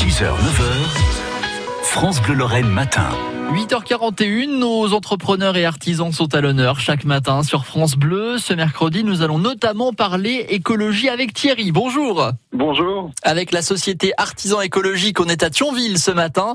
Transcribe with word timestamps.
6h, 0.00 0.22
9h, 0.22 1.82
France 1.82 2.22
Bleu 2.22 2.32
Lorraine 2.32 2.70
matin. 2.70 3.10
8h41, 3.52 4.46
nos 4.46 4.94
entrepreneurs 4.94 5.58
et 5.58 5.66
artisans 5.66 6.10
sont 6.10 6.34
à 6.34 6.40
l'honneur 6.40 6.80
chaque 6.80 7.04
matin 7.04 7.42
sur 7.42 7.66
France 7.66 7.96
Bleu. 7.96 8.38
Ce 8.38 8.54
mercredi, 8.54 9.04
nous 9.04 9.20
allons 9.20 9.36
notamment 9.36 9.92
parler 9.92 10.46
écologie 10.48 11.10
avec 11.10 11.34
Thierry. 11.34 11.70
Bonjour. 11.70 12.30
Bonjour. 12.54 13.10
Avec 13.24 13.52
la 13.52 13.60
société 13.60 14.14
Artisan 14.16 14.62
Écologique, 14.62 15.20
on 15.20 15.26
est 15.26 15.42
à 15.42 15.50
Thionville 15.50 15.98
ce 15.98 16.12
matin. 16.12 16.54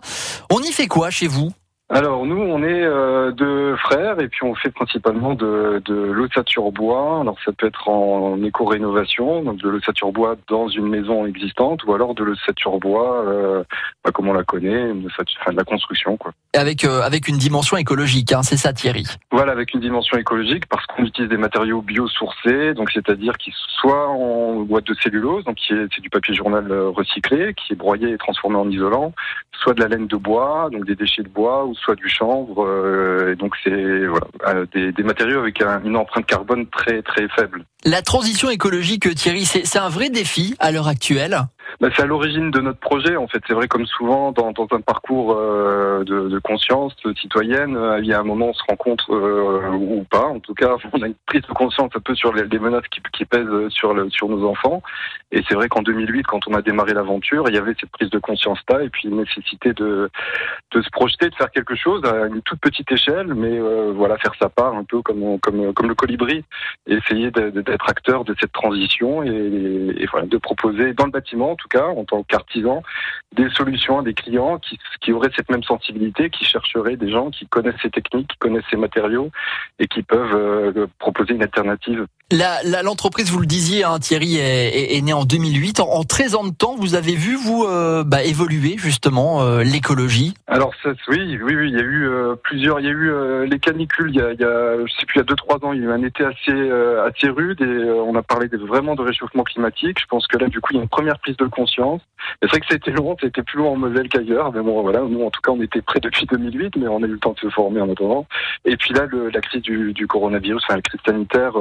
On 0.50 0.62
y 0.62 0.72
fait 0.72 0.88
quoi 0.88 1.12
chez 1.12 1.28
vous? 1.28 1.52
Alors 1.88 2.26
nous, 2.26 2.38
on 2.38 2.64
est 2.64 2.84
euh, 2.84 3.32
deux 3.32 3.76
frères 3.76 4.20
et 4.20 4.28
puis 4.28 4.44
on 4.44 4.56
fait 4.56 4.72
principalement 4.72 5.36
de, 5.36 5.82
de 5.86 5.94
l'ossature 5.94 6.72
bois. 6.72 7.20
Alors 7.22 7.38
ça 7.46 7.52
peut 7.52 7.68
être 7.68 7.88
en 7.88 8.42
éco-rénovation, 8.42 9.44
donc 9.44 9.58
de 9.58 9.70
l'ossature 9.70 10.12
bois 10.12 10.36
dans 10.50 10.68
une 10.68 10.88
maison 10.88 11.28
existante, 11.28 11.84
ou 11.86 11.94
alors 11.94 12.16
de 12.16 12.24
l'ossature 12.24 12.80
bois, 12.80 13.24
euh, 13.28 13.64
bah, 14.04 14.12
comme 14.12 14.28
on 14.28 14.34
la 14.34 14.44
connaît, 14.44 14.94
de, 14.94 15.08
enfin, 15.08 15.52
de 15.52 15.58
la 15.58 15.64
construction. 15.64 16.18
Quoi. 16.18 16.32
Avec 16.56 16.84
euh, 16.86 17.02
avec 17.02 17.28
une 17.28 17.38
dimension 17.38 17.78
écologique, 17.78 18.34
hein, 18.34 18.42
c'est 18.42 18.58
ça 18.58 18.74
Thierry? 18.74 19.06
Voilà, 19.32 19.52
avec 19.52 19.76
une 19.76 19.80
dimension 19.80 20.18
écologique 20.18 20.66
parce 20.68 20.86
qu'on 20.88 21.04
utilise 21.04 21.30
des 21.30 21.38
matériaux 21.38 21.84
biosourcés, 21.84 22.74
donc 22.74 22.90
c'est-à-dire 22.92 23.38
qu'ils 23.38 23.54
soient 23.80 24.10
en 24.10 24.62
boîte 24.62 24.88
de 24.88 24.96
cellulose, 24.96 25.44
donc 25.44 25.58
c'est 25.68 26.02
du 26.02 26.10
papier 26.10 26.34
journal 26.34 26.66
euh, 26.72 26.90
recyclé, 26.90 27.54
qui 27.54 27.74
est 27.74 27.76
broyé 27.76 28.10
et 28.10 28.18
transformé 28.18 28.58
en 28.58 28.68
isolant, 28.70 29.14
soit 29.62 29.74
de 29.74 29.82
la 29.82 29.88
laine 29.88 30.08
de 30.08 30.16
bois, 30.16 30.70
donc 30.72 30.86
des 30.86 30.96
déchets 30.96 31.24
de 31.24 31.30
bois, 31.30 31.70
soit 31.74 31.96
du 31.96 32.10
chanvre. 32.10 32.66
Euh, 32.66 33.34
et 33.34 33.36
donc 33.36 33.54
c'est 33.64 34.06
voilà, 34.06 34.28
euh, 34.48 34.66
des, 34.74 35.04
matériaux 35.04 35.40
avec 35.40 35.62
une 35.84 35.96
empreinte 35.96 36.26
carbone 36.26 36.68
très 36.68 37.02
très 37.02 37.28
faible. 37.30 37.66
La 37.84 38.02
transition 38.02 38.50
écologique, 38.50 39.14
Thierry, 39.16 39.46
c'est 39.46 39.78
un 39.78 39.90
vrai 39.90 40.10
défi 40.10 40.56
à 40.60 40.72
l'heure 40.72 40.88
actuelle? 40.88 41.40
Bah, 41.80 41.90
c'est 41.96 42.04
à 42.04 42.06
l'origine 42.06 42.52
de 42.52 42.62
notre 42.62 42.80
projet. 42.80 43.18
En 43.18 43.28
fait, 43.28 43.42
c'est 43.48 43.54
vrai 43.54 43.68
comme 43.68 43.86
souvent 43.86 44.32
dans, 44.32 44.52
dans 44.52 44.68
un 44.72 44.82
parcours 44.82 45.36
euh, 45.38 46.04
de, 46.04 46.30
de, 46.30 46.40
conscience 46.40 46.96
citoyenne, 47.20 47.76
euh, 47.76 48.00
il 48.00 48.06
y 48.06 48.14
a 48.14 48.20
un 48.20 48.24
moment 48.24 48.48
on 48.48 48.54
se 48.54 48.64
rencontre 48.68 49.14
euh, 49.14 49.72
ou 49.72 50.06
pas. 50.10 50.26
En 50.26 50.40
tout 50.40 50.54
cas, 50.54 50.76
on 50.94 51.02
a 51.02 51.08
une 51.08 51.16
prise 51.26 51.42
de 51.42 51.54
conscience 51.54 51.92
un 51.96 52.00
peu 52.00 52.16
sur 52.16 52.34
les, 52.34 52.46
les 52.46 52.60
menaces 52.60 52.88
qui, 52.90 53.02
qui, 53.14 53.26
pèsent 53.26 53.70
sur, 53.70 53.94
le, 53.94 54.10
sur 54.10 54.30
nos 54.30 54.48
enfants. 54.48 54.82
Et 55.32 55.44
c'est 55.48 55.56
vrai 55.56 55.68
qu'en 55.68 55.82
2008, 55.82 56.24
quand 56.24 56.48
on 56.48 56.54
a 56.54 56.62
démarré 56.62 56.94
l'aventure, 56.94 57.46
il 57.50 57.56
y 57.56 57.58
avait 57.58 57.74
cette 57.80 57.92
prise 57.92 58.10
de 58.10 58.20
conscience-là 58.20 58.84
et 58.84 58.90
puis 58.90 59.10
une 59.10 59.18
nécessité 59.18 59.74
de, 59.74 60.10
de 60.72 60.82
se 60.82 60.90
projeter, 60.92 61.30
de 61.30 61.36
faire 61.36 61.52
quelque 61.52 61.76
chose 61.76 62.04
à 62.06 62.28
une 62.28 62.42
toute 62.42 62.60
petite 62.60 62.92
échelle, 62.92 63.34
mais 63.34 63.60
voilà, 63.92 64.18
faire 64.18 64.34
sa 64.40 64.50
part 64.50 64.76
un 64.76 64.84
peu 64.84 65.02
comme, 65.02 65.40
comme, 65.40 65.74
comme 65.74 65.88
le 65.88 65.96
colibri, 65.96 66.44
et 66.88 66.94
essayer 66.94 67.32
d'être 67.32 67.90
acteur 67.90 68.24
de 68.24 68.36
cette 68.40 68.52
transition 68.52 69.24
et, 69.24 69.30
et, 69.98 70.06
voilà, 70.12 70.28
de 70.28 70.38
proposer 70.38 70.94
dans 70.94 71.06
le 71.06 71.12
bâtiment 71.12 71.52
en 71.52 71.56
tout 71.66 71.78
cas, 71.78 71.88
en 71.88 72.06
tant 72.06 72.24
qu'artisan, 72.24 72.84
des 73.34 73.50
solutions 73.50 74.00
à 74.00 74.04
des 74.04 74.14
clients 74.14 74.60
qui, 75.02 75.12
auraient 75.12 75.32
cette 75.36 75.50
même 75.50 75.64
sensibilité, 75.64 76.30
qui 76.30 76.46
chercheraient 76.46 76.96
des 76.96 77.10
gens 77.10 77.30
qui 77.30 77.48
connaissent 77.48 77.82
ces 77.82 77.90
techniques, 77.90 78.30
qui 78.30 78.38
connaissent 78.38 78.70
ces 78.70 78.78
matériaux 78.78 79.32
et 79.80 79.88
qui 79.88 80.04
peuvent 80.04 80.34
euh, 80.34 80.88
proposer 81.00 81.34
une 81.34 81.44
alternative. 81.44 82.06
L'entreprise, 82.32 83.30
vous 83.30 83.40
le 83.40 83.46
disiez, 83.46 83.84
hein, 83.84 84.00
Thierry, 84.00 84.38
est, 84.38 84.98
est, 84.98 85.02
née 85.02 85.14
en 85.14 85.26
2008. 85.26 85.80
En, 85.80 85.92
en, 85.92 86.04
13 86.04 86.34
ans 86.34 86.44
de 86.44 86.54
temps, 86.54 86.76
vous 86.76 86.96
avez 86.96 87.14
vu, 87.14 87.36
vous, 87.36 87.66
euh, 87.66 88.04
bah, 88.04 88.24
évoluer 88.24 88.78
justement 88.78 89.44
euh, 89.44 89.62
l'écologie? 89.62 90.34
Alors 90.48 90.74
ça, 90.82 90.90
oui, 91.08 91.38
oui, 91.40 91.54
il 91.70 91.76
y 91.76 91.80
a 91.80 91.84
eu 91.84 92.10
euh, 92.10 92.36
plusieurs, 92.44 92.80
il 92.80 92.88
y 92.88 92.90
a 92.90 92.92
eu 92.92 93.46
les 93.46 93.60
canicules, 93.60 94.10
il 94.10 94.16
y 94.16 94.22
a, 94.22 94.34
il 94.34 94.40
y 94.40 94.44
a, 94.44 94.78
je 94.88 94.92
sais 95.00 95.06
plus, 95.06 95.20
il 95.20 95.30
y 95.30 95.32
a 95.32 95.36
2-3 95.36 95.66
ans, 95.66 95.74
il 95.74 95.82
y 95.82 95.84
a 95.84 95.90
eu 95.90 95.92
un 95.92 96.02
été 96.02 96.24
assez, 96.24 96.72
assez 97.06 97.30
rude 97.30 97.62
et 97.62 97.92
on 97.92 98.16
a 98.16 98.24
parlé 98.24 98.48
vraiment 98.48 98.96
de 98.96 99.04
réchauffement 99.04 99.44
climatique. 99.44 100.00
Je 100.02 100.08
pense 100.08 100.26
que 100.26 100.40
là, 100.40 100.48
du 100.48 100.60
coup, 100.62 100.70
il 100.74 100.78
y 100.78 100.80
a 100.80 100.82
une 100.82 100.90
première 100.90 101.20
prise 101.20 101.38
de 101.38 101.46
conscience. 101.46 102.02
C'est 102.42 102.50
vrai 102.50 102.60
que 102.60 102.66
c'était 102.72 102.92
long, 102.92 103.16
c'était 103.22 103.44
plus 103.44 103.60
loin 103.60 103.72
en 103.72 103.78
Moselle 103.78 104.10
qu'ailleurs, 104.10 104.52
mais 104.52 104.62
bon, 104.62 104.82
voilà, 104.82 105.02
nous, 105.02 105.24
en 105.24 105.30
tout 105.30 105.42
cas, 105.42 105.52
on 105.52 105.62
était 105.62 105.84
prêts 105.84 106.00
depuis 106.00 106.26
2008, 106.26 106.78
mais 106.78 106.88
on 106.88 107.04
a 107.04 107.06
eu 107.06 107.12
le 107.12 107.20
temps 107.20 107.34
de 107.34 107.40
se 107.40 107.50
former 107.50 107.82
en 107.82 107.92
attendant. 107.92 108.26
Et 108.66 108.78
puis 108.78 108.94
là, 108.94 109.06
le, 109.06 109.30
la 109.30 109.42
crise 109.42 109.62
du, 109.62 109.94
du, 109.94 110.08
coronavirus, 110.08 110.64
enfin, 110.64 110.76
la 110.76 110.82
crise 110.82 111.02
sanitaire, 111.06 111.54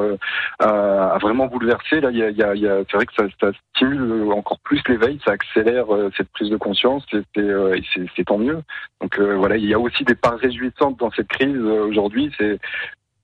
a, 0.60 1.14
a, 1.14 1.18
vraiment 1.18 1.46
bouleversé. 1.46 2.00
Là, 2.00 2.10
il 2.10 2.16
y 2.16 2.22
a, 2.22 2.30
y 2.30 2.66
a 2.66 2.78
c'est 2.90 2.96
vrai 2.96 3.06
que 3.06 3.14
ça, 3.14 3.24
ça, 3.40 3.50
stimule 3.74 4.32
encore 4.32 4.58
plus 4.60 4.82
l'éveil, 4.88 5.20
ça 5.24 5.32
accélère 5.32 5.94
euh, 5.94 6.10
cette 6.16 6.30
prise 6.30 6.50
de 6.50 6.56
conscience, 6.56 7.04
et 7.12 7.40
euh, 7.40 7.78
c'est 8.16 8.24
tant 8.24 8.38
mieux. 8.38 8.62
Donc 9.00 9.18
euh, 9.18 9.34
voilà, 9.36 9.56
il 9.56 9.66
y 9.66 9.74
a 9.74 9.78
aussi 9.78 10.04
des 10.04 10.14
parts 10.14 10.38
réjouissantes 10.38 10.98
dans 10.98 11.10
cette 11.10 11.28
crise 11.28 11.56
aujourd'hui. 11.58 12.32
C'est 12.38 12.58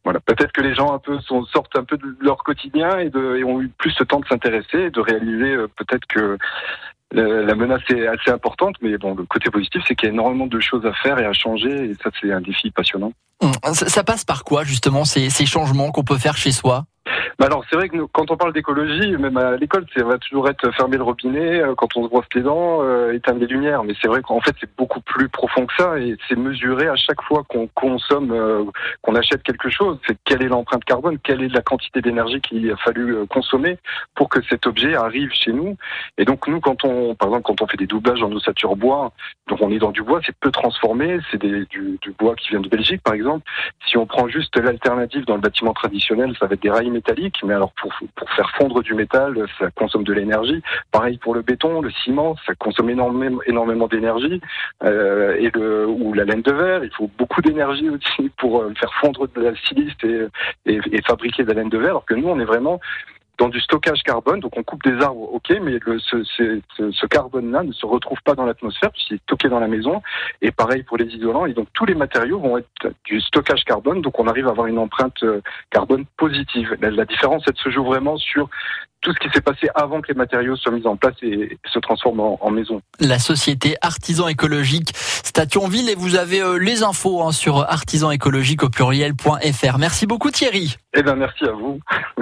voilà, 0.02 0.18
peut-être 0.20 0.52
que 0.52 0.62
les 0.62 0.74
gens 0.74 0.94
un 0.94 0.98
peu 0.98 1.20
sont, 1.20 1.44
sortent 1.44 1.76
un 1.76 1.84
peu 1.84 1.98
de 1.98 2.16
leur 2.20 2.42
quotidien 2.42 2.98
et, 2.98 3.10
de, 3.10 3.36
et 3.36 3.44
ont 3.44 3.60
eu 3.60 3.68
plus 3.68 3.90
ce 3.90 4.02
temps 4.02 4.20
de 4.20 4.26
s'intéresser 4.26 4.78
et 4.78 4.90
de 4.90 5.00
réaliser 5.00 5.56
peut-être 5.76 6.06
que 6.06 6.38
la 7.12 7.54
menace 7.54 7.82
est 7.90 8.06
assez 8.06 8.30
importante, 8.30 8.76
mais 8.80 8.96
bon, 8.96 9.14
le 9.14 9.24
côté 9.24 9.50
positif, 9.50 9.82
c'est 9.86 9.94
qu'il 9.94 10.08
y 10.08 10.10
a 10.10 10.12
énormément 10.12 10.46
de 10.46 10.60
choses 10.60 10.86
à 10.86 10.92
faire 10.92 11.18
et 11.18 11.26
à 11.26 11.32
changer, 11.32 11.90
et 11.90 11.94
ça, 12.02 12.10
c'est 12.20 12.32
un 12.32 12.40
défi 12.40 12.70
passionnant. 12.70 13.12
Ça, 13.72 14.04
passe 14.04 14.24
par 14.24 14.44
quoi, 14.44 14.64
justement, 14.64 15.04
ces, 15.04 15.30
ces 15.30 15.46
changements 15.46 15.90
qu'on 15.92 16.04
peut 16.04 16.18
faire 16.18 16.36
chez 16.36 16.52
soi? 16.52 16.84
Bah 17.38 17.46
alors 17.46 17.64
c'est 17.68 17.76
vrai 17.76 17.88
que 17.88 17.96
nous, 17.96 18.08
quand 18.08 18.30
on 18.30 18.36
parle 18.36 18.52
d'écologie, 18.52 19.16
même 19.16 19.36
à 19.36 19.56
l'école, 19.56 19.86
ça 19.94 20.04
va 20.04 20.18
toujours 20.18 20.48
être 20.48 20.70
fermer 20.72 20.96
le 20.96 21.02
robinet, 21.02 21.62
euh, 21.62 21.74
quand 21.74 21.96
on 21.96 22.04
se 22.04 22.08
brosse 22.08 22.26
les 22.34 22.42
dents, 22.42 22.82
euh, 22.82 23.12
éteindre 23.12 23.40
les 23.40 23.46
lumières. 23.46 23.84
Mais 23.84 23.94
c'est 24.00 24.08
vrai 24.08 24.22
qu'en 24.22 24.40
fait 24.40 24.54
c'est 24.60 24.70
beaucoup 24.76 25.00
plus 25.00 25.28
profond 25.28 25.66
que 25.66 25.74
ça 25.76 25.98
et 25.98 26.16
c'est 26.28 26.36
mesuré 26.36 26.88
à 26.88 26.96
chaque 26.96 27.22
fois 27.22 27.44
qu'on 27.48 27.68
consomme, 27.68 28.32
euh, 28.32 28.64
qu'on 29.02 29.14
achète 29.14 29.42
quelque 29.42 29.68
chose. 29.68 29.98
C'est 30.06 30.16
quelle 30.24 30.42
est 30.42 30.48
l'empreinte 30.48 30.84
carbone, 30.84 31.18
quelle 31.22 31.42
est 31.42 31.48
la 31.48 31.62
quantité 31.62 32.00
d'énergie 32.00 32.40
qu'il 32.40 32.70
a 32.70 32.76
fallu 32.76 33.14
euh, 33.14 33.26
consommer 33.26 33.78
pour 34.14 34.28
que 34.28 34.42
cet 34.42 34.66
objet 34.66 34.94
arrive 34.94 35.30
chez 35.32 35.52
nous. 35.52 35.76
Et 36.18 36.24
donc 36.24 36.48
nous, 36.48 36.60
quand 36.60 36.84
on, 36.84 37.14
par 37.14 37.28
exemple, 37.28 37.44
quand 37.44 37.62
on 37.62 37.66
fait 37.66 37.76
des 37.76 37.86
doublages 37.86 38.22
en 38.22 38.32
ossature 38.32 38.76
bois, 38.76 39.12
donc 39.48 39.60
on 39.60 39.70
est 39.70 39.78
dans 39.78 39.92
du 39.92 40.02
bois, 40.02 40.20
c'est 40.24 40.36
peu 40.40 40.50
transformé, 40.50 41.18
c'est 41.30 41.40
du, 41.40 41.66
du 41.70 42.10
bois 42.18 42.34
qui 42.36 42.50
vient 42.50 42.60
de 42.60 42.68
Belgique 42.68 43.02
par 43.02 43.14
exemple. 43.14 43.44
Si 43.86 43.96
on 43.96 44.06
prend 44.06 44.28
juste 44.28 44.56
l'alternative 44.56 45.24
dans 45.26 45.34
le 45.34 45.40
bâtiment 45.40 45.72
traditionnel, 45.72 46.34
ça 46.38 46.46
va 46.46 46.54
être 46.54 46.62
des 46.62 46.70
rails 46.70 46.90
métalliques 46.90 47.19
mais 47.44 47.54
alors 47.54 47.72
pour, 47.72 47.92
pour 48.14 48.30
faire 48.30 48.50
fondre 48.56 48.82
du 48.82 48.94
métal, 48.94 49.46
ça 49.58 49.70
consomme 49.70 50.04
de 50.04 50.12
l'énergie. 50.12 50.62
Pareil 50.90 51.18
pour 51.18 51.34
le 51.34 51.42
béton, 51.42 51.80
le 51.80 51.90
ciment, 51.90 52.36
ça 52.46 52.54
consomme 52.54 52.90
énormément, 52.90 53.40
énormément 53.46 53.86
d'énergie. 53.86 54.40
Euh, 54.84 55.36
et 55.38 55.50
ou 55.56 56.12
la 56.14 56.24
laine 56.24 56.42
de 56.42 56.52
verre, 56.52 56.84
il 56.84 56.92
faut 56.94 57.10
beaucoup 57.18 57.42
d'énergie 57.42 57.88
aussi 57.90 58.30
pour 58.38 58.62
euh, 58.62 58.72
faire 58.78 58.92
fondre 59.00 59.28
de 59.28 59.40
la 59.40 59.54
silice 59.56 59.92
et, 60.04 60.26
et, 60.66 60.80
et 60.92 61.02
fabriquer 61.02 61.42
de 61.42 61.48
la 61.48 61.54
laine 61.54 61.68
de 61.68 61.78
verre, 61.78 61.90
alors 61.90 62.06
que 62.06 62.14
nous, 62.14 62.28
on 62.28 62.38
est 62.40 62.44
vraiment 62.44 62.80
dans 63.40 63.48
du 63.48 63.60
stockage 63.60 64.02
carbone. 64.04 64.38
Donc 64.38 64.56
on 64.56 64.62
coupe 64.62 64.84
des 64.84 65.02
arbres, 65.02 65.32
ok, 65.32 65.50
mais 65.62 65.78
le, 65.84 65.98
ce, 65.98 66.22
ce, 66.24 66.60
ce 66.92 67.06
carbone-là 67.06 67.62
ne 67.62 67.72
se 67.72 67.86
retrouve 67.86 68.18
pas 68.22 68.34
dans 68.34 68.44
l'atmosphère 68.44 68.92
puisqu'il 68.92 69.14
est 69.14 69.22
stocké 69.22 69.48
dans 69.48 69.58
la 69.58 69.66
maison. 69.66 70.02
Et 70.42 70.52
pareil 70.52 70.82
pour 70.82 70.98
les 70.98 71.06
isolants. 71.06 71.46
Et 71.46 71.54
donc 71.54 71.68
tous 71.72 71.86
les 71.86 71.94
matériaux 71.94 72.38
vont 72.38 72.58
être 72.58 72.92
du 73.04 73.20
stockage 73.20 73.64
carbone. 73.64 74.02
Donc 74.02 74.20
on 74.20 74.28
arrive 74.28 74.46
à 74.46 74.50
avoir 74.50 74.66
une 74.66 74.78
empreinte 74.78 75.22
euh, 75.22 75.40
carbone 75.70 76.04
positive. 76.18 76.76
La, 76.80 76.90
la 76.90 77.06
différence, 77.06 77.42
elle 77.48 77.56
se 77.56 77.70
joue 77.70 77.84
vraiment 77.84 78.18
sur 78.18 78.48
tout 79.00 79.12
ce 79.14 79.18
qui 79.18 79.32
s'est 79.32 79.40
passé 79.40 79.68
avant 79.74 80.02
que 80.02 80.08
les 80.08 80.14
matériaux 80.14 80.56
soient 80.56 80.72
mis 80.72 80.86
en 80.86 80.96
place 80.96 81.14
et 81.22 81.58
se 81.72 81.78
transforment 81.78 82.20
en, 82.20 82.38
en 82.42 82.50
maison. 82.50 82.82
La 83.00 83.18
société 83.18 83.76
Artisan 83.80 84.28
Écologique 84.28 84.90
Stationville 84.94 85.88
et 85.88 85.94
vous 85.94 86.16
avez 86.16 86.42
euh, 86.42 86.58
les 86.58 86.82
infos 86.82 87.22
hein, 87.22 87.32
sur 87.32 87.60
artisanécologique 87.60 88.62
au 88.62 88.68
pluriel.fr. 88.68 89.78
Merci 89.78 90.06
beaucoup 90.06 90.30
Thierry. 90.30 90.76
Eh 90.92 91.02
bien 91.02 91.14
merci 91.14 91.44
à 91.44 91.52
vous. 91.52 91.80